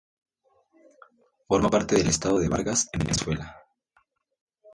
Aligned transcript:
Forma 1.47 1.69
parte 1.69 1.95
del 1.95 2.07
estado 2.07 2.39
de 2.39 2.49
Vargas, 2.49 2.89
en 2.91 3.01
Venezuela. 3.03 3.61